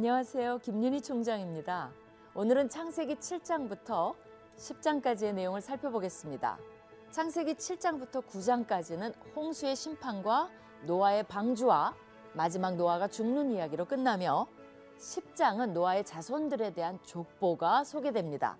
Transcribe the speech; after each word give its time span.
안녕하세요. 0.00 0.60
김윤희 0.60 1.02
총장입니다. 1.02 1.90
오늘은 2.34 2.70
창세기 2.70 3.16
7장부터 3.16 4.14
10장까지의 4.56 5.34
내용을 5.34 5.60
살펴보겠습니다. 5.60 6.56
창세기 7.10 7.56
7장부터 7.56 8.24
9장까지는 8.24 9.12
홍수의 9.36 9.76
심판과 9.76 10.48
노아의 10.86 11.24
방주와 11.24 11.94
마지막 12.32 12.76
노아가 12.76 13.08
죽는 13.08 13.50
이야기로 13.50 13.84
끝나며 13.84 14.46
10장은 14.96 15.72
노아의 15.72 16.06
자손들에 16.06 16.72
대한 16.72 16.98
족보가 17.02 17.84
소개됩니다. 17.84 18.56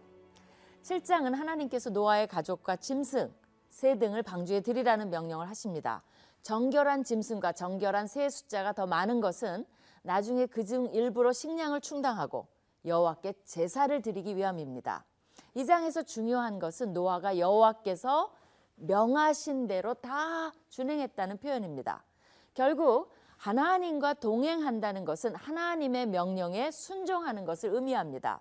7장은 0.82 1.34
하나님께서 1.34 1.88
노아의 1.88 2.26
가족과 2.26 2.76
짐승, 2.76 3.32
새 3.70 3.98
등을 3.98 4.22
방주에 4.22 4.60
드리라는 4.60 5.08
명령을 5.08 5.48
하십니다. 5.48 6.02
정결한 6.42 7.02
짐승과 7.02 7.52
정결한 7.52 8.08
새의 8.08 8.30
숫자가 8.30 8.74
더 8.74 8.86
많은 8.86 9.22
것은 9.22 9.64
나중에 10.02 10.46
그 10.46 10.64
중 10.64 10.86
일부로 10.92 11.32
식량을 11.32 11.80
충당하고 11.80 12.46
여호와께 12.84 13.34
제사를 13.44 14.00
드리기 14.02 14.36
위함입니다. 14.36 15.04
이 15.54 15.66
장에서 15.66 16.02
중요한 16.02 16.58
것은 16.58 16.92
노아가 16.92 17.38
여호와께서 17.38 18.32
명하신 18.76 19.66
대로 19.66 19.94
다 19.94 20.52
준행했다는 20.68 21.38
표현입니다. 21.38 22.04
결국 22.54 23.10
하나님과 23.36 24.14
동행한다는 24.14 25.04
것은 25.04 25.34
하나님의 25.34 26.06
명령에 26.06 26.70
순종하는 26.70 27.44
것을 27.44 27.74
의미합니다. 27.74 28.40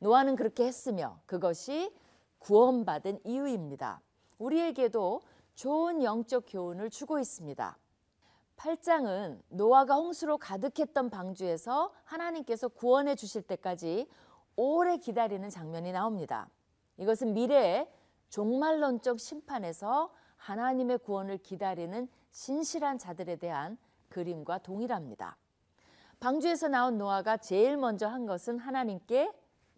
노아는 0.00 0.36
그렇게 0.36 0.66
했으며 0.66 1.20
그것이 1.26 1.94
구원받은 2.38 3.20
이유입니다. 3.24 4.00
우리에게도 4.38 5.20
좋은 5.54 6.02
영적 6.02 6.44
교훈을 6.48 6.88
주고 6.90 7.18
있습니다. 7.18 7.76
8장은 8.60 9.40
노아가 9.48 9.94
홍수로 9.94 10.36
가득했던 10.36 11.08
방주에서 11.08 11.92
하나님께서 12.04 12.68
구원해 12.68 13.14
주실 13.14 13.40
때까지 13.42 14.06
오래 14.54 14.98
기다리는 14.98 15.48
장면이 15.48 15.92
나옵니다. 15.92 16.50
이것은 16.98 17.32
미래의 17.32 17.90
종말론적 18.28 19.18
심판에서 19.18 20.12
하나님의 20.36 20.98
구원을 20.98 21.38
기다리는 21.38 22.06
신실한 22.32 22.98
자들에 22.98 23.36
대한 23.36 23.78
그림과 24.10 24.58
동일합니다. 24.58 25.38
방주에서 26.20 26.68
나온 26.68 26.98
노아가 26.98 27.38
제일 27.38 27.78
먼저 27.78 28.08
한 28.08 28.26
것은 28.26 28.58
하나님께 28.58 29.32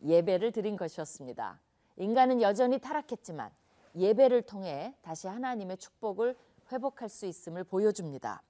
예배를 0.04 0.50
드린 0.50 0.76
것이었습니다. 0.76 1.60
인간은 1.98 2.42
여전히 2.42 2.80
타락했지만 2.80 3.52
예배를 3.94 4.42
통해 4.42 4.96
다시 5.02 5.28
하나님의 5.28 5.76
축복을 5.76 6.36
회복할 6.72 7.08
수 7.08 7.26
있음을 7.26 7.62
보여줍니다. 7.62 8.42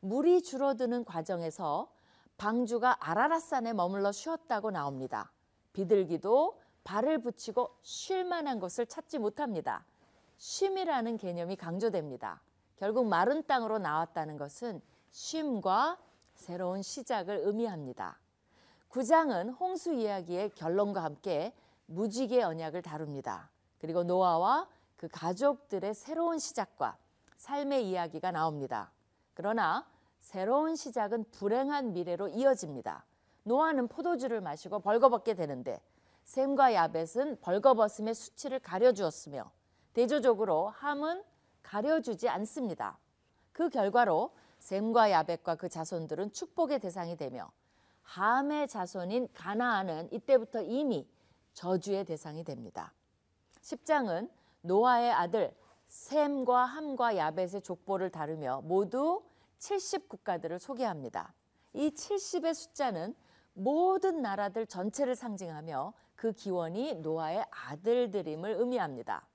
물이 0.00 0.42
줄어드는 0.42 1.04
과정에서 1.04 1.90
방주가 2.38 2.96
아라라산에 3.00 3.72
머물러 3.74 4.12
쉬었다고 4.12 4.70
나옵니다. 4.70 5.30
비둘기도 5.72 6.58
발을 6.84 7.18
붙이고 7.18 7.76
쉴 7.82 8.24
만한 8.24 8.58
곳을 8.58 8.86
찾지 8.86 9.18
못합니다. 9.18 9.84
쉼이라는 10.38 11.18
개념이 11.18 11.56
강조됩니다. 11.56 12.40
결국 12.76 13.06
마른 13.06 13.46
땅으로 13.46 13.78
나왔다는 13.78 14.38
것은 14.38 14.80
쉼과 15.10 15.98
새로운 16.34 16.80
시작을 16.80 17.42
의미합니다. 17.44 18.18
9장은 18.88 19.54
홍수 19.60 19.92
이야기의 19.92 20.50
결론과 20.50 21.04
함께 21.04 21.54
무지개 21.86 22.42
언약을 22.42 22.80
다룹니다. 22.80 23.50
그리고 23.78 24.02
노아와 24.02 24.66
그 24.96 25.08
가족들의 25.08 25.92
새로운 25.94 26.38
시작과 26.38 26.96
삶의 27.36 27.88
이야기가 27.88 28.30
나옵니다. 28.30 28.92
그러나 29.34 29.86
새로운 30.20 30.76
시작은 30.76 31.24
불행한 31.30 31.92
미래로 31.92 32.28
이어집니다. 32.28 33.04
노아는 33.44 33.88
포도주를 33.88 34.40
마시고 34.40 34.80
벌거벗게 34.80 35.34
되는데 35.34 35.82
샘과 36.24 36.74
야벳은 36.74 37.40
벌거벗음의 37.40 38.14
수치를 38.14 38.60
가려주었으며 38.60 39.50
대조적으로 39.94 40.68
함은 40.68 41.22
가려주지 41.62 42.28
않습니다. 42.28 42.98
그 43.52 43.68
결과로 43.68 44.32
샘과 44.58 45.10
야벳과 45.10 45.56
그 45.56 45.68
자손들은 45.68 46.32
축복의 46.32 46.78
대상이 46.78 47.16
되며 47.16 47.50
함의 48.02 48.68
자손인 48.68 49.28
가나안은 49.32 50.12
이때부터 50.12 50.62
이미 50.62 51.08
저주의 51.54 52.04
대상이 52.04 52.44
됩니다. 52.44 52.92
10장은 53.62 54.30
노아의 54.62 55.10
아들 55.12 55.54
샘과 55.88 56.64
함과 56.64 57.16
야벳의 57.16 57.62
족보를 57.62 58.10
다루며 58.10 58.62
모두 58.62 59.22
70 59.60 60.08
국가들을 60.08 60.58
소개합니다. 60.58 61.32
이 61.74 61.90
70의 61.90 62.54
숫자는 62.54 63.14
모든 63.52 64.22
나라들 64.22 64.66
전체를 64.66 65.14
상징하며 65.14 65.92
그 66.16 66.32
기원이 66.32 66.94
노아의 66.96 67.44
아들들임을 67.50 68.56
의미합니다. 68.58 69.26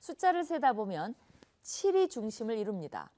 숫자를 0.00 0.44
세다 0.44 0.72
보면 0.72 1.14
7이 1.62 2.08
중심을 2.10 2.56
이룹니다. 2.56 3.10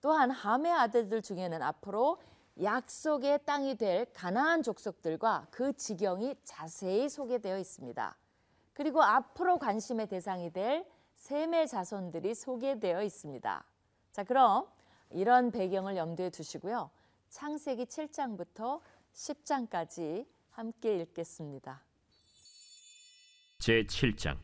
또한 0.00 0.30
함의 0.30 0.72
아들들 0.72 1.22
중에는 1.22 1.62
앞으로 1.62 2.18
약속의 2.62 3.44
땅이 3.44 3.76
될 3.76 4.06
가나안 4.12 4.62
족속들과 4.62 5.48
그 5.50 5.72
지경이 5.72 6.36
자세히 6.44 7.08
소개되어 7.08 7.58
있습니다. 7.58 8.16
그리고 8.74 9.02
앞으로 9.02 9.58
관심의 9.58 10.08
대상이 10.08 10.52
될 10.52 10.86
셈의 11.16 11.68
자손들이 11.68 12.34
소개되어 12.34 13.02
있습니다. 13.02 13.64
자, 14.12 14.24
그럼 14.24 14.66
이런 15.14 15.52
배경을 15.52 15.96
염두에 15.96 16.28
두시고요. 16.30 16.90
창세기 17.28 17.84
7장부터 17.86 18.80
10장까지 19.12 20.26
함께 20.50 20.96
읽겠습니다. 20.98 21.82
제 23.60 23.84
7장 23.84 24.36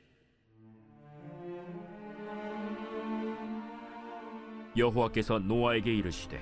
여호와께서 4.76 5.40
노아에게 5.40 5.92
이르시되 5.92 6.40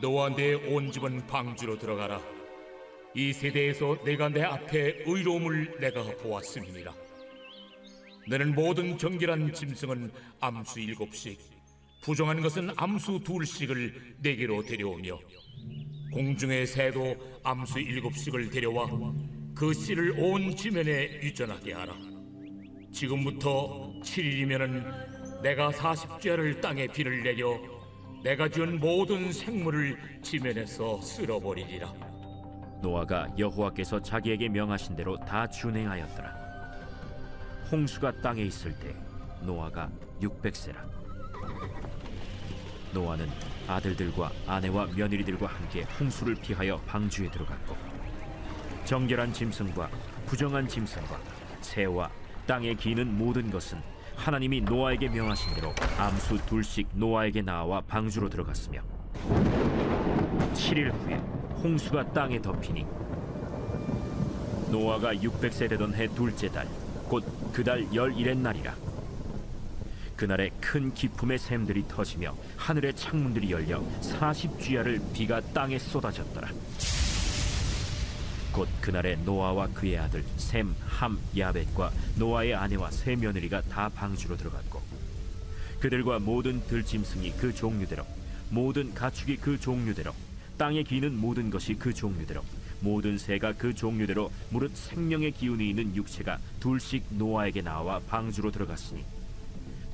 너와 0.00 0.30
내온 0.30 0.90
집은 0.90 1.26
방주로 1.26 1.78
들어가라. 1.78 2.20
이 3.14 3.32
세대에서 3.32 4.02
내가 4.04 4.30
내 4.30 4.42
앞에 4.42 5.04
의로움을 5.06 5.78
내가 5.80 6.02
보았음이니라. 6.16 6.94
너는 8.26 8.54
모든 8.54 8.96
정결한 8.96 9.52
짐승은 9.52 10.10
암수 10.40 10.80
일곱씩, 10.80 11.53
부정한 12.04 12.42
것은 12.42 12.68
암수 12.76 13.20
둘씩을 13.24 14.16
내게로 14.18 14.62
데려오며 14.62 15.18
공중의 16.12 16.66
새도 16.66 17.16
암수 17.42 17.80
일곱씩을 17.80 18.50
데려와 18.50 18.86
그 19.54 19.72
씨를 19.72 20.12
온 20.18 20.54
지면에 20.54 21.22
유전하게 21.22 21.72
하라. 21.72 21.94
지금부터 22.92 23.90
7일이면은 24.02 25.42
내가 25.42 25.70
40죄를 25.70 26.60
땅에 26.60 26.86
비를 26.86 27.22
내려 27.22 27.58
내가 28.22 28.48
지은 28.48 28.80
모든 28.80 29.32
생물을 29.32 30.20
지면에서 30.22 31.00
쓸어버리리라. 31.00 31.90
노아가 32.82 33.32
여호와께서 33.38 34.02
자기에게 34.02 34.50
명하신 34.50 34.94
대로 34.94 35.18
다 35.20 35.48
준행하였더라. 35.48 36.44
홍수가 37.72 38.20
땅에 38.20 38.42
있을 38.42 38.78
때 38.78 38.94
노아가 39.40 39.90
600세라. 40.20 41.04
노아는 42.94 43.28
아들들과 43.68 44.30
아내와 44.46 44.86
며느리들과 44.96 45.46
함께 45.46 45.82
홍수를 46.00 46.34
피하여 46.36 46.78
방주에 46.86 47.30
들어갔고 47.30 47.76
정결한 48.86 49.32
짐승과 49.32 49.90
부정한 50.26 50.66
짐승과 50.66 51.18
새와 51.60 52.10
땅에 52.46 52.74
기는 52.74 53.18
모든 53.18 53.50
것은 53.50 53.78
하나님이 54.16 54.62
노아에게 54.62 55.08
명하신 55.08 55.54
대로 55.54 55.74
암수 55.98 56.46
둘씩 56.46 56.88
노아에게 56.94 57.42
나와 57.42 57.82
방주로 57.82 58.30
들어갔으며 58.30 58.80
7일 60.54 60.92
후에 60.92 61.16
홍수가 61.62 62.12
땅에 62.12 62.40
덮이니 62.40 62.86
노아가 64.70 65.14
600세 65.14 65.68
되던 65.68 65.94
해 65.94 66.08
둘째 66.08 66.48
달 66.48 66.66
곧 67.10 67.22
그 67.52 67.62
달 67.62 67.86
열일의 67.94 68.36
날이라 68.36 68.74
그날에 70.16 70.50
큰 70.60 70.94
기품의 70.94 71.38
샘들이 71.38 71.84
터지며 71.88 72.36
하늘의 72.56 72.94
창문들이 72.94 73.50
열려 73.50 73.82
40주야를 74.00 75.12
비가 75.12 75.40
땅에 75.40 75.78
쏟아졌더라. 75.78 76.48
곧 78.52 78.68
그날에 78.80 79.16
노아와 79.16 79.66
그의 79.68 79.98
아들 79.98 80.24
셈, 80.36 80.74
함, 80.86 81.18
야벳과 81.36 81.90
노아의 82.16 82.54
아내와 82.54 82.90
세 82.92 83.16
며느리가 83.16 83.62
다 83.62 83.88
방주로 83.88 84.36
들어갔고 84.36 84.80
그들과 85.80 86.20
모든 86.20 86.64
들짐승이 86.66 87.32
그 87.32 87.52
종류대로 87.52 88.06
모든 88.50 88.94
가축이 88.94 89.38
그 89.38 89.58
종류대로 89.58 90.12
땅에 90.56 90.84
기는 90.84 91.18
모든 91.18 91.50
것이 91.50 91.74
그 91.74 91.92
종류대로 91.92 92.44
모든 92.78 93.18
새가 93.18 93.54
그 93.54 93.74
종류대로 93.74 94.30
무릇 94.50 94.76
생명의 94.76 95.32
기운이 95.32 95.70
있는 95.70 95.96
육체가 95.96 96.38
둘씩 96.60 97.04
노아에게 97.10 97.62
나와 97.62 97.98
방주로 98.08 98.52
들어갔으니 98.52 99.04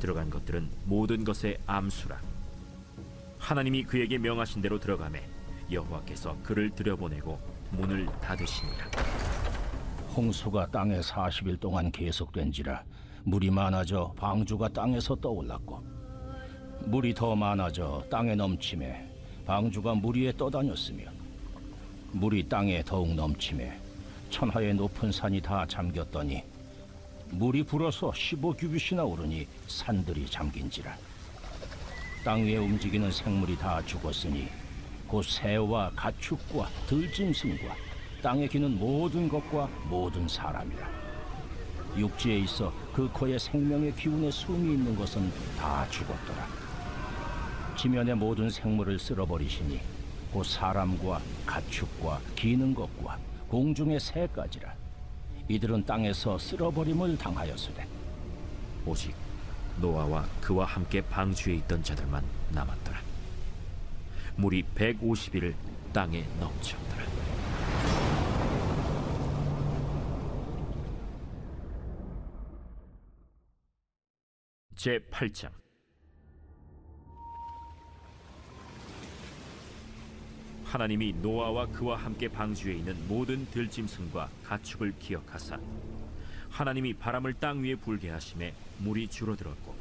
들어간 0.01 0.29
것들은 0.31 0.69
모든 0.87 1.23
것의 1.23 1.59
암수라. 1.67 2.21
하나님이 3.39 3.85
그에게 3.85 4.19
명하신 4.19 4.61
대로 4.61 4.79
들어가매 4.79 5.23
여호와께서 5.71 6.37
그를 6.43 6.71
들여보내고 6.71 7.39
문을 7.71 8.07
닫으시니라 8.21 8.91
홍수가 10.15 10.71
땅에 10.71 11.01
40일 11.01 11.61
동안 11.61 11.91
계속된지라 11.91 12.83
물이 13.25 13.51
많아져 13.51 14.13
방주가 14.17 14.69
땅에서 14.69 15.15
떠올랐고 15.17 15.83
물이 16.87 17.15
더 17.15 17.37
많아져 17.37 18.05
땅에 18.11 18.35
넘침에 18.35 19.09
방주가 19.47 19.95
물 19.95 20.17
위에 20.17 20.33
떠다녔으며 20.37 21.05
물이 22.13 22.49
땅에 22.49 22.83
더욱 22.83 23.15
넘침에 23.15 23.79
천하의 24.31 24.75
높은 24.75 25.13
산이 25.13 25.41
다 25.41 25.65
잠겼더니 25.67 26.43
물이 27.33 27.63
불어서 27.63 28.11
15규빗이나 28.11 29.09
오르니 29.09 29.47
산들이 29.67 30.27
잠긴지라. 30.27 30.97
땅 32.25 32.45
위에 32.45 32.57
움직이는 32.57 33.11
생물이 33.11 33.57
다 33.57 33.81
죽었으니 33.85 34.49
곧 35.07 35.25
새와 35.25 35.91
가축과 35.97 36.69
들짐승과 36.87 37.75
땅에 38.23 38.47
기는 38.47 38.79
모든 38.79 39.29
것과 39.29 39.69
모든 39.89 40.29
사람이라. 40.29 40.89
육지에 41.97 42.39
있어 42.41 42.73
그 42.93 43.09
코에 43.13 43.39
생명의 43.39 43.95
기운의 43.95 44.31
숨이 44.31 44.75
있는 44.75 44.95
것은 44.97 45.33
다 45.59 45.89
죽었더라. 45.89 46.47
지면의 47.77 48.15
모든 48.15 48.51
생물을 48.51 48.99
쓸어버리시니 48.99 49.81
곧 50.33 50.45
사람과 50.45 51.21
가축과 51.47 52.21
기는 52.37 52.75
것과 52.75 53.19
공중의 53.49 53.99
새까지라 53.99 54.80
이들은 55.51 55.85
땅에서 55.85 56.39
쓸어버림을 56.39 57.19
당하였으되 57.19 57.85
오직 58.87 59.17
노아와 59.81 60.25
그와 60.41 60.65
함께 60.65 61.01
방주에 61.01 61.55
있던 61.57 61.83
자들만 61.83 62.25
남았더라. 62.53 63.01
물이 64.37 64.63
150일을 64.77 65.55
땅에 65.93 66.25
넘쳤더라. 66.39 67.05
제 74.77 75.01
8장 75.11 75.60
하나님이 80.71 81.15
노아와 81.15 81.67
그와 81.67 81.97
함께 81.97 82.29
방주에 82.29 82.75
있는 82.75 82.97
모든 83.09 83.45
들짐승과 83.51 84.31
가축을 84.45 84.95
기억하사 85.01 85.59
하나님이 86.49 86.95
바람을 86.95 87.35
땅 87.35 87.61
위에 87.61 87.75
불게 87.75 88.11
하심에 88.11 88.55
물이 88.79 89.09
줄어들었고 89.09 89.75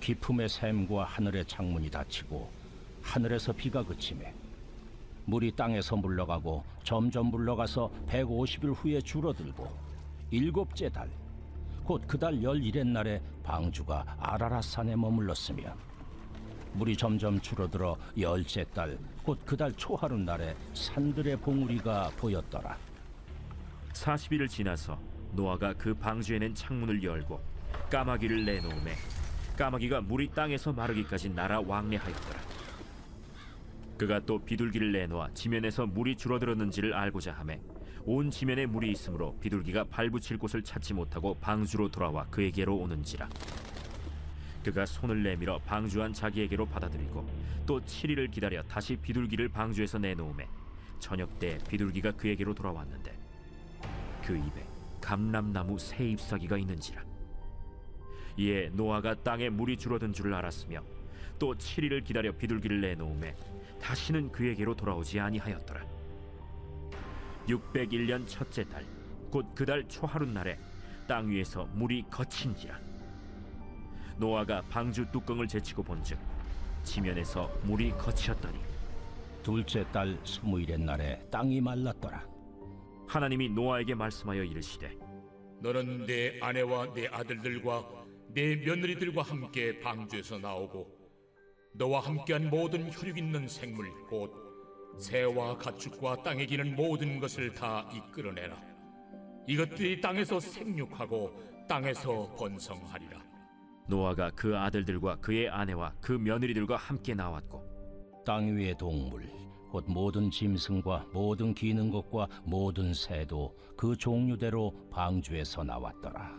기품의 0.00 0.48
샘과 0.48 1.04
하늘의 1.04 1.46
창문이 1.46 1.90
닫히고 1.90 2.48
하늘에서 3.02 3.52
비가 3.52 3.82
그치매 3.82 4.32
물이 5.24 5.56
땅에서 5.56 5.96
물러가고 5.96 6.64
점점 6.84 7.26
물러가서 7.26 7.90
150일 8.06 8.72
후에 8.76 9.00
줄어들고 9.00 9.68
일곱째 10.30 10.88
달 10.88 11.10
곧 11.88 12.06
그 12.08 12.18
달 12.18 12.42
열일의 12.42 12.84
날에 12.84 13.22
방주가 13.44 14.16
아라라산에 14.18 14.96
머물렀으며 14.96 15.85
물이 16.76 16.96
점점 16.96 17.40
줄어들어 17.40 17.96
열째 18.18 18.64
달 18.74 18.96
곧 19.22 19.44
그달 19.44 19.72
초하루 19.72 20.16
날에 20.18 20.54
산들의 20.72 21.38
봉우리가 21.38 22.12
보였더라 22.16 22.76
40일을 23.92 24.48
지나서 24.48 24.98
노아가 25.32 25.72
그 25.74 25.92
방주에는 25.94 26.54
창문을 26.54 27.02
열고 27.02 27.40
까마귀를 27.90 28.44
내놓음에 28.44 28.94
까마귀가 29.56 30.02
물이 30.02 30.28
땅에서 30.34 30.72
마르기까지 30.72 31.30
날아 31.30 31.62
왕래하였더라. 31.62 32.40
그가 33.98 34.20
또 34.20 34.38
비둘기를 34.38 34.92
내놓아 34.92 35.30
지면에서 35.32 35.86
물이 35.86 36.16
줄어들었는지를 36.16 36.94
알고자 36.94 37.32
하매 37.32 37.58
온 38.04 38.30
지면에 38.30 38.66
물이 38.66 38.92
있으므로 38.92 39.36
비둘기가 39.40 39.84
발붙일 39.84 40.38
곳을 40.38 40.62
찾지 40.62 40.94
못하고 40.94 41.34
방주로 41.40 41.90
돌아와 41.90 42.26
그에게로 42.26 42.76
오는지라. 42.76 43.28
그가 44.66 44.84
손을 44.84 45.22
내밀어 45.22 45.60
방주한 45.60 46.12
자기에게로 46.12 46.66
받아들이고 46.66 47.24
또 47.66 47.80
7일을 47.80 48.32
기다려 48.32 48.64
다시 48.64 48.96
비둘기를 48.96 49.48
방주에서 49.48 49.98
내놓음에 49.98 50.48
저녁 50.98 51.38
때 51.38 51.56
비둘기가 51.68 52.10
그에게로 52.10 52.52
돌아왔는데 52.52 53.16
그 54.24 54.36
입에 54.36 54.66
감람나무 55.00 55.78
새 55.78 56.08
잎사귀가 56.08 56.58
있는지라. 56.58 57.00
이에 58.38 58.70
노아가 58.72 59.14
땅에 59.14 59.48
물이 59.50 59.76
줄어든 59.76 60.12
줄을 60.12 60.34
알았으며 60.34 60.82
또 61.38 61.54
7일을 61.54 62.02
기다려 62.02 62.32
비둘기를 62.32 62.80
내놓음에 62.80 63.36
다시는 63.80 64.32
그에게로 64.32 64.74
돌아오지 64.74 65.20
아니하였더라. 65.20 65.86
601년 67.46 68.26
첫째 68.26 68.64
달 68.64 68.84
곧 69.32 69.54
그 69.54 69.64
달 69.64 69.86
초하루 69.86 70.26
날에 70.26 70.58
땅 71.06 71.28
위에서 71.28 71.66
물이 71.74 72.06
거친지라 72.10 72.95
노아가 74.16 74.62
방주 74.70 75.06
뚜껑을 75.12 75.46
제치고 75.46 75.82
본즉 75.82 76.18
지면에서 76.84 77.50
물이 77.64 77.90
거치었더니 77.92 78.58
둘째 79.42 79.84
달 79.92 80.18
스무일의 80.24 80.78
날에 80.78 81.20
땅이 81.30 81.60
말랐더라 81.60 82.26
하나님이 83.06 83.50
노아에게 83.50 83.94
말씀하여 83.94 84.42
이르시되 84.42 84.96
너는 85.60 86.06
내 86.06 86.38
아내와 86.40 86.92
내 86.92 87.06
아들들과 87.08 87.88
내 88.28 88.56
며느리들과 88.56 89.22
함께 89.22 89.78
방주에서 89.80 90.38
나오고 90.38 90.96
너와 91.74 92.00
함께한 92.00 92.50
모든 92.50 92.90
혈육 92.92 93.18
있는 93.18 93.46
생물 93.46 93.90
곧 94.06 94.46
새와 94.98 95.58
가축과 95.58 96.22
땅에 96.22 96.46
기는 96.46 96.74
모든 96.74 97.20
것을 97.20 97.52
다 97.52 97.88
이끌어내라. 97.92 98.56
이것들이 99.46 100.00
땅에서 100.00 100.40
생육하고 100.40 101.66
땅에서 101.68 102.34
번성하리라. 102.38 103.22
노아가 103.86 104.30
그 104.34 104.56
아들들과 104.56 105.16
그의 105.16 105.48
아내와 105.48 105.94
그 106.00 106.12
며느리들과 106.12 106.76
함께 106.76 107.14
나왔고 107.14 107.62
땅 108.24 108.56
위의 108.56 108.76
동물 108.76 109.30
곧 109.70 109.84
모든 109.88 110.30
짐승과 110.30 111.06
모든 111.12 111.54
기는 111.54 111.90
것과 111.90 112.26
모든 112.44 112.94
새도 112.94 113.56
그 113.76 113.96
종류대로 113.96 114.88
방주에서 114.90 115.64
나왔더라. 115.64 116.38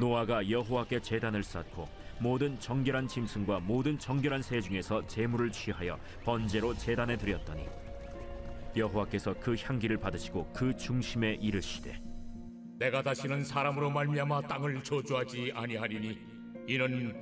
노아가 0.00 0.48
여호와께 0.48 1.00
제단을 1.00 1.42
쌓고 1.42 1.88
모든 2.20 2.58
정결한 2.58 3.08
짐승과 3.08 3.60
모든 3.60 3.98
정결한 3.98 4.42
새 4.42 4.60
중에서 4.60 5.06
제물을 5.06 5.50
취하여 5.50 5.98
번제로 6.24 6.74
제단에 6.74 7.16
드렸더니 7.16 7.66
여호와께서 8.76 9.34
그 9.40 9.56
향기를 9.56 9.96
받으시고 9.98 10.52
그 10.54 10.76
중심에 10.76 11.34
이르시되 11.34 12.00
내가 12.78 13.02
다시는 13.02 13.44
사람으로 13.44 13.90
말미암아 13.90 14.42
땅을 14.42 14.84
저주하지 14.84 15.52
아니하리니 15.54 16.37
이는 16.68 17.16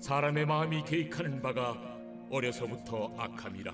사람의 0.00 0.44
마음이 0.44 0.82
계획하는 0.82 1.40
바가 1.40 1.98
어려서부터 2.30 3.14
악함이라. 3.16 3.72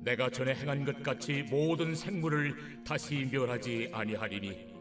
내가 0.00 0.30
전에 0.30 0.54
행한 0.54 0.86
것 0.86 1.02
같이 1.02 1.42
모든 1.42 1.94
생물을 1.94 2.84
다시 2.84 3.28
멸하지 3.30 3.90
아니하리니 3.92 4.74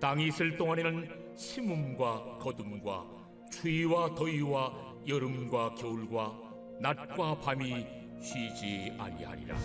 땅이 0.00 0.28
있을 0.28 0.56
동안에는 0.56 1.36
심음과 1.36 2.38
거둠과 2.38 3.06
추위와 3.52 4.14
더위와 4.14 4.96
여름과 5.06 5.74
겨울과 5.74 6.40
낮과 6.80 7.40
밤이 7.40 7.86
쉬지 8.18 8.94
아니하리라. 8.98 9.58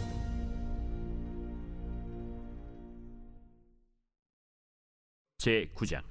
제 5.38 5.72
9장 5.74 6.04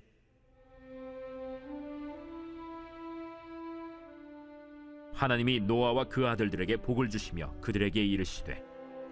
하나님이 5.18 5.58
노아와 5.58 6.04
그 6.04 6.28
아들들에게 6.28 6.76
복을 6.76 7.08
주시며 7.08 7.52
그들에게 7.60 8.00
이르시되 8.00 8.62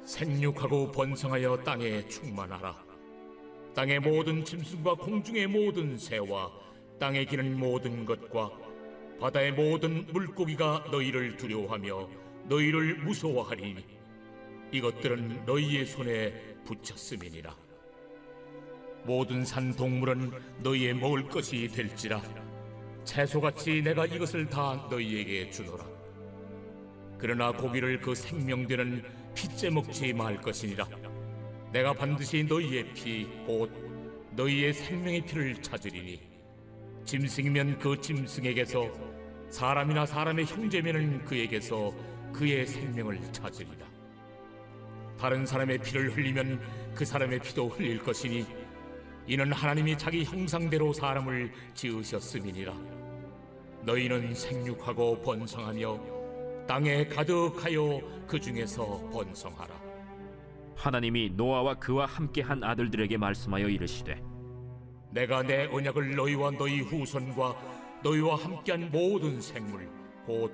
생육하고 0.04 0.92
번성하여 0.92 1.64
땅에 1.64 2.06
충만하라. 2.06 2.76
땅의 3.74 3.98
모든 3.98 4.44
짐승과 4.44 4.94
공중의 4.94 5.48
모든 5.48 5.98
새와 5.98 6.52
땅에 7.00 7.24
기는 7.24 7.58
모든 7.58 8.04
것과 8.04 8.52
바다의 9.20 9.54
모든 9.54 10.06
물고기가 10.12 10.84
너희를 10.92 11.36
두려워하며 11.36 12.08
너희를 12.44 12.98
무서워하리니 12.98 13.84
이것들은 14.70 15.44
너희의 15.44 15.86
손에 15.86 16.32
붙였음이니라. 16.66 17.52
모든 19.02 19.44
산 19.44 19.74
동물은 19.74 20.30
너희의 20.62 20.94
먹을 20.94 21.26
것이 21.26 21.66
될지라 21.66 22.22
채소같이 23.02 23.82
내가 23.82 24.06
이것을 24.06 24.46
다 24.48 24.86
너희에게 24.88 25.50
주노라. 25.50 25.95
그러나 27.18 27.52
고기를 27.52 28.00
그 28.00 28.14
생명되는 28.14 29.02
피째 29.34 29.70
먹지 29.70 30.12
말 30.12 30.40
것이니라. 30.40 30.86
내가 31.72 31.92
반드시 31.92 32.44
너희의 32.44 32.92
피, 32.94 33.26
곧 33.46 33.70
너희의 34.32 34.72
생명의 34.72 35.24
피를 35.26 35.54
찾으리니 35.62 36.20
짐승이면 37.04 37.78
그 37.78 38.00
짐승에게서 38.00 38.90
사람이나 39.50 40.06
사람의 40.06 40.44
형제면은 40.46 41.24
그에게서 41.24 41.92
그의 42.32 42.66
생명을 42.66 43.20
찾으리라. 43.32 43.86
다른 45.18 45.46
사람의 45.46 45.78
피를 45.78 46.14
흘리면 46.14 46.60
그 46.94 47.04
사람의 47.04 47.40
피도 47.40 47.68
흘릴 47.68 47.98
것이니 47.98 48.46
이는 49.26 49.52
하나님이 49.52 49.96
자기 49.98 50.24
형상대로 50.24 50.92
사람을 50.92 51.50
지으셨음이니라 51.74 52.72
너희는 53.82 54.34
생육하고 54.34 55.20
번성하며 55.22 56.15
땅에 56.66 57.06
가득하여 57.06 58.00
그 58.26 58.40
중에서 58.40 59.08
번성하라. 59.12 59.74
하나님이 60.74 61.30
노아와 61.30 61.74
그와 61.74 62.06
함께한 62.06 62.62
아들들에게 62.62 63.16
말씀하여 63.16 63.68
이르시되 63.68 64.22
내가 65.10 65.42
내 65.42 65.66
언약을 65.66 66.14
너희와 66.16 66.50
너희 66.52 66.80
후손과 66.80 67.56
너희와 68.02 68.36
함께한 68.36 68.90
모든 68.90 69.40
생물 69.40 69.88
곧 70.26 70.52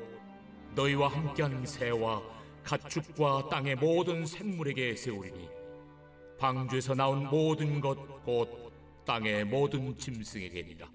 너희와 0.77 1.09
함께한 1.09 1.67
새와 1.67 2.23
가축과 2.63 3.49
땅의 3.49 3.77
모든 3.77 4.25
생물에게 4.25 4.95
세우리니 4.95 5.49
방주에서 6.39 6.95
나온 6.95 7.29
모든 7.29 7.81
것 7.81 7.97
곧 8.25 8.73
땅의 9.05 9.45
모든 9.47 9.97
짐승에게니라. 9.99 10.87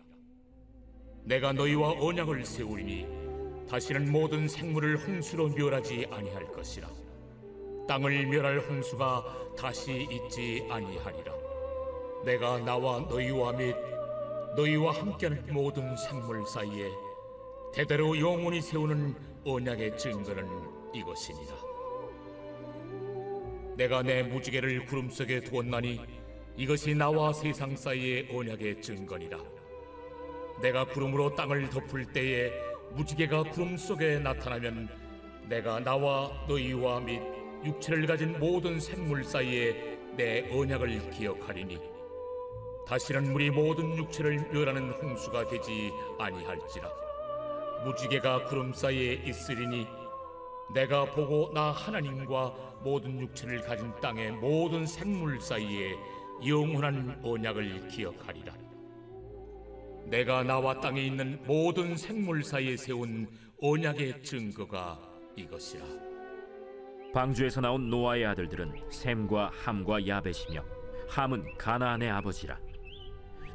내가 1.26 1.52
너희와 1.52 1.92
언약을 2.00 2.46
세우리니 2.46 3.06
다시는 3.70 4.12
모든 4.12 4.48
생물을 4.48 4.98
홍수로 4.98 5.50
멸하지 5.50 6.08
아니할 6.12 6.46
것이라 6.52 6.90
땅을 7.88 8.26
멸할 8.28 8.60
홍수가 8.60 9.56
다시 9.58 10.08
있지 10.10 10.66
아니하리라 10.70 11.34
내가 12.26 12.60
나와 12.60 13.00
너희와 13.00 13.54
및 13.54 13.76
너희와 14.56 14.94
함께하는 14.94 15.54
모든 15.54 15.96
생물 15.96 16.46
사이에 16.46 16.90
대대로 17.74 18.18
영원히 18.20 18.60
세우는 18.60 19.14
언약의 19.46 19.98
증거는 19.98 20.48
이것이니라. 20.94 21.54
내가 23.76 24.02
내 24.02 24.24
무지개를 24.24 24.86
구름 24.88 25.12
속에 25.12 25.42
두었나니 25.42 26.02
이것이 26.56 26.96
나와 26.96 27.32
세상 27.32 27.76
사이의 27.76 28.30
언약의 28.32 28.82
증거니라. 28.82 29.38
내가 30.60 30.86
구름으로 30.86 31.36
땅을 31.36 31.70
덮을 31.70 32.06
때에 32.12 32.52
무지개가 32.96 33.44
구름 33.52 33.78
속에 33.78 34.20
나타나면 34.20 34.90
내가 35.48 35.80
나와 35.80 36.32
너희와 36.48 37.00
및 37.02 37.22
육체를 37.64 38.06
가진 38.06 38.40
모든 38.40 38.80
생물 38.80 39.24
사이에 39.24 39.98
내 40.16 40.50
언약을 40.52 41.12
기억하리니 41.12 41.80
다시는 42.88 43.34
우리 43.34 43.50
모든 43.50 43.98
육체를 43.98 44.50
멸하는 44.52 44.92
홍수가 44.92 45.50
되지 45.50 45.92
아니할지라. 46.18 46.90
무지개가 47.84 48.46
구름 48.46 48.74
사이에 48.74 49.22
있으리니 49.26 49.86
내가 50.74 51.06
보고 51.06 51.52
나 51.54 51.72
하나님과 51.72 52.56
모든 52.84 53.20
육체를 53.20 53.62
가진 53.62 53.94
땅의 54.02 54.32
모든 54.32 54.86
생물 54.86 55.40
사이에 55.40 55.96
영원한 56.46 57.20
언약을 57.24 57.88
기억하리라 57.90 58.54
내가 60.10 60.42
나와 60.44 60.80
땅에 60.80 61.02
있는 61.02 61.40
모든 61.46 61.98
생물 61.98 62.44
사이에 62.44 62.78
세운 62.78 63.28
언약의 63.62 64.24
증거가 64.24 64.98
이것이라. 65.36 65.84
방주에서 67.14 67.62
나온 67.62 67.90
노아의 67.90 68.26
아들들은 68.26 68.74
셈과 68.90 69.52
함과 69.54 70.08
야벳이며 70.08 70.64
함은 71.10 71.58
가나안의 71.58 72.10
아버지라. 72.10 72.58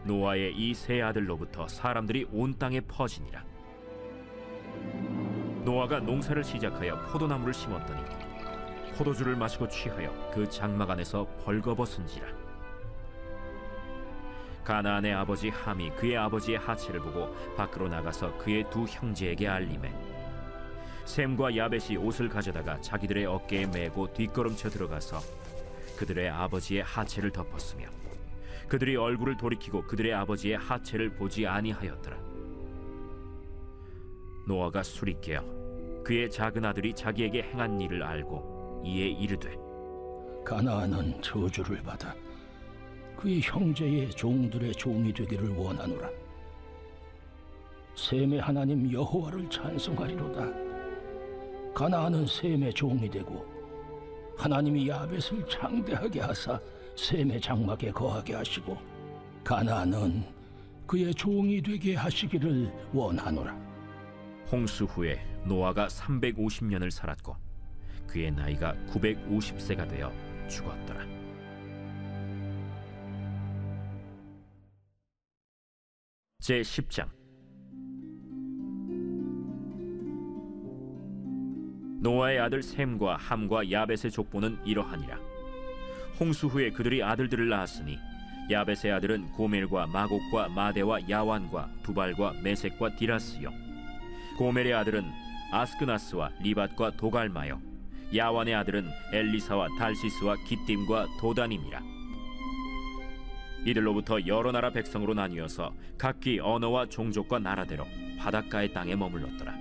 노아의 0.04 0.54
이 0.56 0.74
세 0.74 1.00
아들로부터 1.00 1.68
사람들이 1.68 2.26
온 2.32 2.58
땅에 2.58 2.80
퍼지니라. 2.80 3.44
노아가 5.64 6.00
농사를 6.00 6.42
시작하여 6.42 7.00
포도나무를 7.06 7.54
심었더니 7.54 8.02
포도주를 8.96 9.36
마시고 9.36 9.68
취하여 9.68 10.12
그 10.34 10.48
장막 10.50 10.90
안에서 10.90 11.26
벌거벗은지라 11.44 12.41
가나안의 14.64 15.12
아버지 15.12 15.48
함이 15.48 15.90
그의 15.90 16.16
아버지의 16.16 16.58
하체를 16.58 17.00
보고 17.00 17.34
밖으로 17.56 17.88
나가서 17.88 18.38
그의 18.38 18.68
두 18.70 18.84
형제에게 18.84 19.48
알림해 19.48 19.92
셈과 21.04 21.56
야벳이 21.56 21.96
옷을 21.96 22.28
가져다가 22.28 22.80
자기들의 22.80 23.26
어깨에 23.26 23.66
메고 23.66 24.12
뒷걸음쳐 24.12 24.70
들어가서 24.70 25.20
그들의 25.98 26.30
아버지의 26.30 26.82
하체를 26.82 27.30
덮었으며 27.30 27.86
그들이 28.68 28.96
얼굴을 28.96 29.36
돌이키고 29.36 29.86
그들의 29.86 30.14
아버지의 30.14 30.56
하체를 30.56 31.10
보지 31.10 31.46
아니하였더라. 31.46 32.16
노아가 34.46 34.82
술이 34.82 35.20
깨어 35.20 35.42
그의 36.04 36.30
작은 36.30 36.64
아들이 36.64 36.94
자기에게 36.94 37.42
행한 37.42 37.80
일을 37.80 38.02
알고 38.02 38.82
이에 38.84 39.06
이르되 39.08 39.56
가나안은 40.44 41.22
저주를 41.22 41.82
받아 41.82 42.14
그의 43.22 43.40
형제의 43.40 44.10
종들의 44.10 44.72
종이 44.72 45.12
되기를 45.12 45.50
원하노라. 45.50 46.10
셈의 47.94 48.40
하나님 48.40 48.92
여호와를 48.92 49.48
찬송하리로다. 49.48 51.72
가나안은 51.72 52.26
셈의 52.26 52.74
종이 52.74 53.08
되고 53.08 53.46
하나님이 54.36 54.88
야벳을 54.88 55.48
창대하게 55.48 56.20
하사 56.20 56.60
셈의 56.96 57.40
장막에 57.40 57.92
거하게 57.92 58.34
하시고 58.34 58.76
가나안은 59.44 60.24
그의 60.84 61.14
종이 61.14 61.62
되게 61.62 61.94
하시기를 61.94 62.72
원하노라. 62.92 63.56
홍수 64.50 64.86
후에 64.86 65.24
노아가 65.44 65.86
350년을 65.86 66.90
살았고 66.90 67.36
그의 68.08 68.32
나이가 68.32 68.74
950세가 68.90 69.88
되어 69.88 70.12
죽었더라. 70.48 71.21
제 76.42 76.60
10장 76.60 77.08
노아의 82.00 82.40
아들 82.40 82.64
셈과 82.64 83.14
함과 83.14 83.70
야벳의 83.70 84.10
족보는 84.10 84.58
이러하니라. 84.64 85.20
홍수 86.18 86.48
후에 86.48 86.70
그들이 86.70 87.00
아들들을 87.00 87.48
낳았으니 87.48 87.96
야벳의 88.50 88.92
아들은 88.92 89.30
고멜과 89.34 89.86
마곡과 89.86 90.48
마대와 90.48 91.08
야완과 91.08 91.70
두발과 91.84 92.34
메색과 92.42 92.96
디라스요. 92.96 93.52
고멜의 94.36 94.74
아들은 94.74 95.04
아스크나스와 95.52 96.30
리밧과 96.42 96.96
도갈마요. 96.96 97.62
야완의 98.16 98.56
아들은 98.56 98.88
엘리사와 99.12 99.68
달시스와 99.78 100.34
기띔과 100.48 101.06
도단임이라. 101.20 102.01
이들로부터 103.64 104.26
여러 104.26 104.50
나라 104.52 104.70
백성으로 104.70 105.14
나뉘어서 105.14 105.72
각기 105.96 106.40
언어와 106.40 106.86
종족과 106.86 107.38
나라대로 107.38 107.86
바닷가의 108.18 108.72
땅에 108.72 108.96
머물렀더라. 108.96 109.54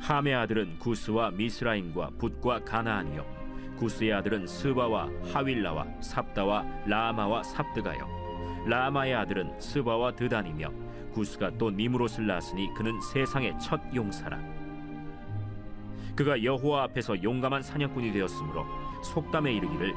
함의 0.00 0.34
아들은 0.34 0.78
구스와 0.78 1.30
미스라임과 1.30 2.10
붓과 2.18 2.64
가나안이요. 2.64 3.24
구스의 3.76 4.12
아들은 4.12 4.46
스바와 4.46 5.08
하윌라와 5.32 5.86
삽다와 6.00 6.64
라마와 6.86 7.42
삽드가요. 7.42 8.64
라마의 8.66 9.14
아들은 9.14 9.58
스바와 9.60 10.14
드단이며 10.14 10.70
구스가 11.12 11.56
또 11.58 11.70
니무롯을 11.70 12.26
낳았으니 12.26 12.72
그는 12.74 13.00
세상의 13.00 13.58
첫 13.58 13.80
용사라. 13.94 14.38
그가 16.14 16.42
여호와 16.42 16.84
앞에서 16.84 17.20
용감한 17.22 17.62
사냥꾼이 17.62 18.12
되었으므로 18.12 18.64
속담에 19.02 19.52
이르기를 19.52 19.94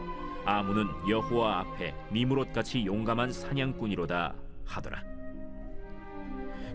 아무는 0.48 0.88
여호와 1.10 1.60
앞에 1.60 1.94
니무롯같이 2.10 2.86
용감한 2.86 3.34
사냥꾼이로다 3.34 4.34
하더라. 4.64 5.04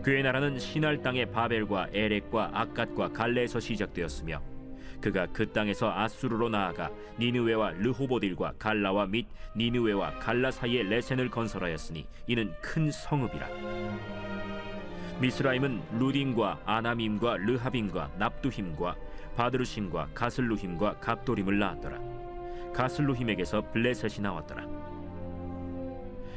그의 0.02 0.22
나라는 0.22 0.58
신할 0.58 1.00
땅의 1.00 1.30
바벨과 1.30 1.88
에렉과 1.90 2.50
아갓과 2.52 3.12
갈레에서 3.14 3.60
시작되었으며 3.60 4.42
그가 5.00 5.26
그 5.32 5.50
땅에서 5.50 5.90
아수르로 5.90 6.50
나아가 6.50 6.90
니느웨와 7.18 7.70
르호보딜과 7.70 8.54
갈라와 8.58 9.06
및 9.06 9.26
니느웨와 9.56 10.18
갈라 10.18 10.50
사이에 10.50 10.82
레센을 10.82 11.30
건설하였으니 11.30 12.06
이는 12.26 12.52
큰 12.60 12.90
성읍이라. 12.90 13.48
미스라임은 15.18 15.80
루딘과 15.98 16.60
아나밈과 16.66 17.38
르하빔과 17.38 18.10
납두힘과 18.18 18.96
바드루심과 19.34 20.08
가슬루힘과 20.12 20.98
갑도림을 21.00 21.58
낳았더라 21.58 22.11
가슬루힘에게서 22.74 23.70
블레셋이 23.72 24.20
나왔더라 24.20 24.66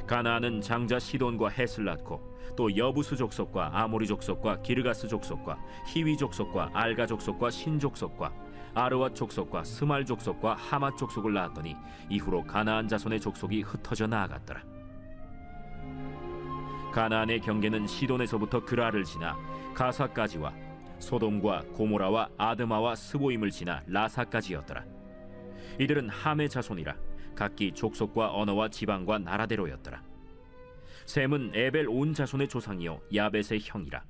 가나안은 0.08 0.62
장자 0.62 1.00
시돈과 1.00 1.50
헷을 1.50 1.86
낳고 1.86 2.36
또 2.56 2.75
여부수 2.75 3.18
족속과 3.18 3.72
아모리 3.74 4.06
족속과 4.08 4.62
기르가스 4.62 5.08
족속과 5.08 5.58
히위 5.88 6.15
족속과 6.18 6.70
알가 6.74 7.08
족속과 7.08 7.50
신 7.50 7.80
족속과 7.80 8.32
아르와 8.75 9.13
족속과 9.13 9.63
스말 9.63 10.06
족속과 10.06 10.56
하마 10.56 10.96
족속을 10.96 11.34
낳았더니 11.34 11.75
이후로 12.10 12.44
가나안 12.44 12.88
자손의 12.88 13.22
족속이 13.22 13.62
흩어져 13.62 14.06
나아갔더라. 14.06 14.62
가나안의 16.92 17.39
경계는 17.39 17.88
시돈에서부터 17.88 18.65
그라를 18.65 19.04
지나 19.06 19.38
가사까지와 19.74 20.54
소돔과 21.00 21.63
고모라와 21.74 22.30
아드마와 22.38 22.96
스보임을 22.96 23.50
지나 23.50 23.82
라사까지였더라. 23.88 24.84
이들은 25.79 26.10
함의 26.10 26.50
자손이라 26.50 26.96
각기 27.36 27.72
족속과 27.74 28.34
언어와 28.34 28.70
지방과 28.70 29.20
나라대로였더라. 29.20 30.01
셈은 31.05 31.51
에벨 31.53 31.88
온 31.89 32.13
자손의 32.13 32.48
조상이요 32.48 33.01
야벳의 33.13 33.60
형이라. 33.62 34.03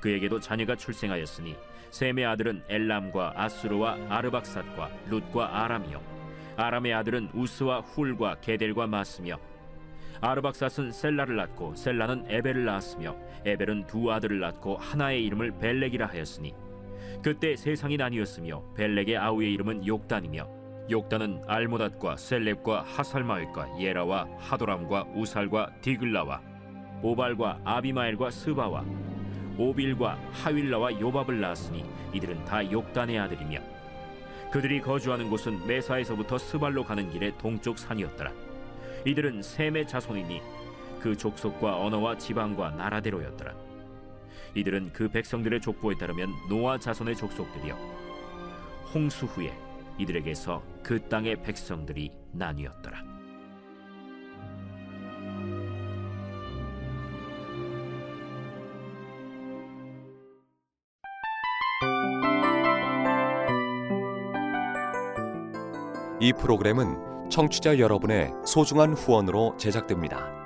그에게도 0.00 0.40
자녀가 0.40 0.76
출생하였으니 0.76 1.56
셈의 1.90 2.26
아들은 2.26 2.64
엘람과 2.68 3.34
아수르와 3.36 3.96
아르박삿과 4.08 4.90
룻과 5.08 5.64
아람이요 5.64 6.02
아람의 6.56 6.92
아들은 6.92 7.30
우스와 7.32 7.80
훌과 7.80 8.40
게델과 8.40 8.86
마스며 8.86 9.38
아르박삿은 10.20 10.92
셀라를 10.92 11.36
낳고 11.36 11.74
셀라는 11.74 12.26
에벨을 12.28 12.64
낳았으며 12.64 13.16
에벨은 13.44 13.86
두 13.86 14.10
아들을 14.12 14.40
낳고 14.40 14.76
하나의 14.76 15.24
이름을 15.24 15.58
벨렉이라 15.58 16.06
하였으니 16.06 16.54
그때 17.22 17.56
세상이 17.56 17.96
나뉘었으며 17.96 18.74
벨렉의 18.74 19.16
아우의 19.16 19.52
이름은 19.54 19.86
욕단이며 19.86 20.55
욕단은 20.88 21.42
알모닷과 21.48 22.16
셀렙과 22.16 22.82
하살마윗과 22.82 23.80
예라와 23.80 24.28
하도람과 24.38 25.06
우살과 25.14 25.72
디글라와 25.80 26.40
오발과 27.02 27.60
아비마엘과 27.64 28.30
스바와 28.30 28.84
오빌과 29.58 30.18
하윌라와 30.32 31.00
요밥을 31.00 31.40
낳았으니 31.40 31.84
이들은 32.12 32.44
다 32.44 32.70
욕단의 32.70 33.18
아들이며 33.18 33.58
그들이 34.52 34.80
거주하는 34.80 35.28
곳은 35.28 35.66
메사에서부터 35.66 36.38
스발로 36.38 36.84
가는 36.84 37.10
길의 37.10 37.36
동쪽 37.36 37.78
산이었더라. 37.78 38.32
이들은 39.04 39.42
셈의 39.42 39.88
자손이니 39.88 40.40
그 41.00 41.16
족속과 41.16 41.80
언어와 41.84 42.16
지방과 42.16 42.70
나라대로였더라. 42.70 43.54
이들은 44.54 44.92
그 44.92 45.08
백성들의 45.08 45.60
족보에 45.60 45.96
따르면 45.96 46.30
노아 46.48 46.78
자손의 46.78 47.16
족속들이요. 47.16 47.76
홍수 48.94 49.26
후에 49.26 49.52
이들에게서 49.98 50.62
그 50.82 51.08
땅의 51.08 51.42
백성들이 51.42 52.12
나뉘었더라. 52.32 53.16
이 66.18 66.32
프로그램은 66.32 67.28
청취자 67.28 67.78
여러분의 67.78 68.32
소중한 68.44 68.94
후원으로 68.94 69.56
제작됩니다. 69.58 70.45